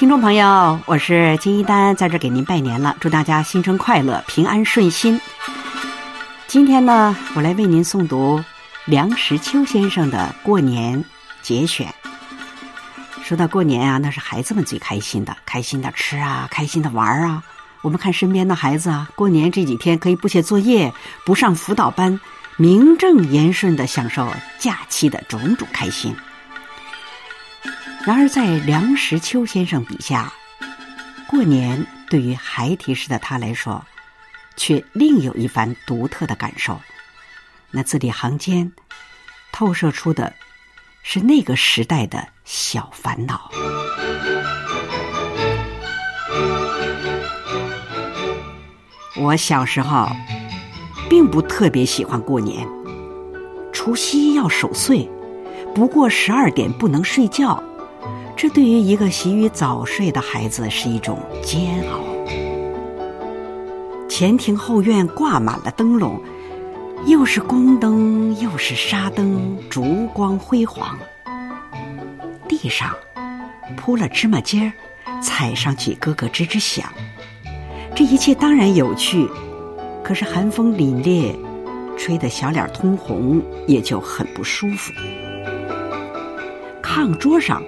[0.00, 5.20] 听众朋友，我是金一丹，在这给您拜年了，祝大家新春快乐，平安顺心。
[6.46, 8.42] 今天呢，我来为您诵读
[8.86, 11.04] 梁实秋先生的《过年
[11.42, 11.94] 节选》。
[13.22, 17.42] 说到过年啊，那是孩子们最开心的，开心的吃啊，开心的玩啊。
[17.82, 20.94] 我们看身边的孩子啊，过年这几天可以不写作业，
[21.26, 22.18] 不上辅导班，
[22.56, 24.26] 名正言顺的享受
[24.58, 26.16] 假期的种种开心。
[28.06, 30.32] 然而，在梁实秋先生笔下，
[31.28, 33.84] 过年对于孩提时的他来说，
[34.56, 36.80] 却另有一番独特的感受。
[37.70, 38.72] 那字里行间
[39.52, 40.32] 透射出的
[41.02, 43.50] 是那个时代的小烦恼。
[49.16, 50.08] 我小时候
[51.10, 52.66] 并不特别喜欢过年，
[53.74, 55.06] 除夕要守岁，
[55.74, 57.62] 不过十二点不能睡觉。
[58.42, 62.00] 这对于一个习于早睡的孩子是一种煎熬。
[64.08, 66.18] 前庭后院挂满了灯笼，
[67.04, 70.98] 又是宫灯又是纱灯，烛光辉煌。
[72.48, 72.96] 地上
[73.76, 74.72] 铺了芝麻尖
[75.04, 76.90] 儿，踩上去咯咯吱吱响。
[77.94, 79.28] 这一切当然有趣，
[80.02, 81.36] 可是寒风凛冽，
[81.94, 84.94] 吹得小脸通红，也就很不舒服。
[86.82, 87.62] 炕桌上。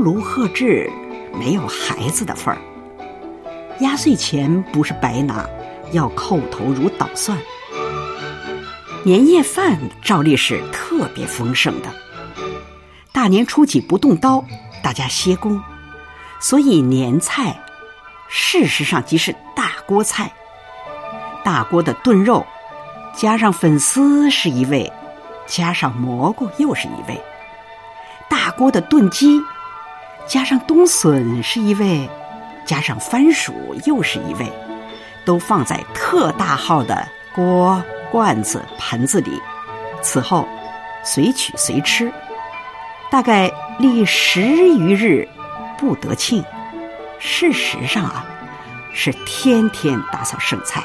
[0.00, 0.90] 呼卢喝哧，
[1.38, 2.58] 没有孩子的份儿。
[3.80, 5.46] 压岁钱不是白拿，
[5.92, 7.36] 要叩头如捣蒜。
[9.04, 11.90] 年夜饭照例是特别丰盛的。
[13.12, 14.42] 大年初几不动刀，
[14.82, 15.60] 大家歇工，
[16.40, 17.60] 所以年菜
[18.26, 20.32] 事实上即是大锅菜。
[21.44, 22.46] 大锅的炖肉，
[23.14, 24.90] 加上粉丝是一味，
[25.46, 27.20] 加上蘑菇又是一味。
[28.30, 29.42] 大锅的炖鸡。
[30.30, 32.08] 加上冬笋是一味，
[32.64, 33.52] 加上番薯
[33.84, 34.48] 又是一味，
[35.24, 37.04] 都放在特大号的
[37.34, 37.82] 锅、
[38.12, 39.42] 罐子、盆子里。
[40.00, 40.46] 此后，
[41.02, 42.12] 随取随吃，
[43.10, 45.28] 大概历十余日
[45.76, 46.44] 不得庆。
[47.18, 48.24] 事实上啊，
[48.94, 50.84] 是天天打扫剩菜，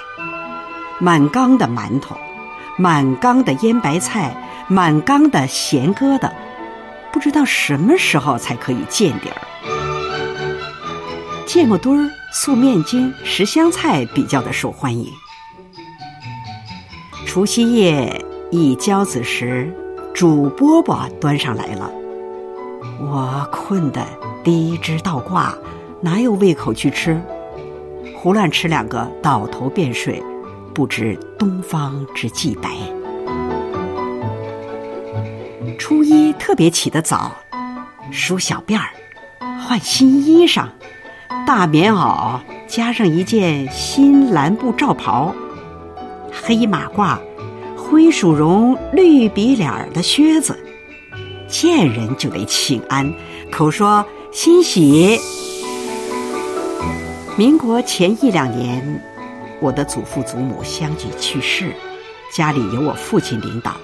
[1.00, 2.18] 满缸的馒头，
[2.80, 4.36] 满缸的腌白菜，
[4.68, 6.32] 满缸的咸疙瘩。
[7.16, 9.40] 不知道什么时候才可以见底儿。
[11.48, 15.08] 芥末墩儿、素面筋、十香菜比较的受欢迎。
[17.26, 18.22] 除夕夜
[18.52, 19.74] 一交子时，
[20.14, 21.90] 煮饽饽端上来了，
[23.00, 24.06] 我困得
[24.44, 25.58] 低枝倒挂，
[26.02, 27.18] 哪有胃口去吃？
[28.18, 30.22] 胡乱吃两个，倒头便睡，
[30.74, 32.70] 不知东方之既白。
[35.88, 37.32] 初一特别起得早，
[38.10, 38.90] 梳小辫儿，
[39.62, 40.66] 换新衣裳，
[41.46, 45.32] 大棉袄加上一件新蓝布罩袍，
[46.32, 47.20] 黑马褂，
[47.78, 50.60] 灰鼠绒绿鼻脸儿的靴子，
[51.48, 53.14] 见人就得请安，
[53.52, 55.20] 口说欣喜。
[57.38, 59.04] 民国前一两年，
[59.62, 61.76] 我的祖父祖母相继去世，
[62.34, 63.78] 家里由我父亲领导。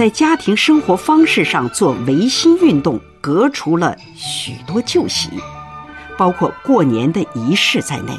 [0.00, 5.28] 在家庭生活方式上做维新运动，革除了许多旧习，
[6.16, 8.18] 包括过年的仪式在内。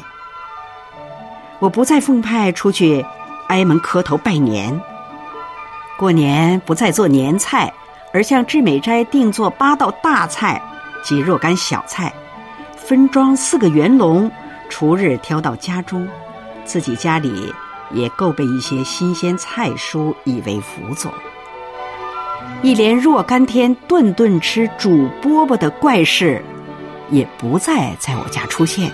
[1.58, 3.04] 我不再奉派出去
[3.48, 4.80] 挨门磕头拜年。
[5.98, 7.74] 过年不再做年菜，
[8.12, 10.62] 而向志美斋定做八道大菜
[11.02, 12.14] 及若干小菜，
[12.76, 14.30] 分装四个圆笼，
[14.68, 16.06] 除日挑到家中，
[16.64, 17.52] 自己家里
[17.90, 21.12] 也够备一些新鲜菜蔬以为辅佐。
[22.62, 26.40] 一连若干天顿顿吃煮饽饽的怪事，
[27.10, 28.88] 也不再在我家出现。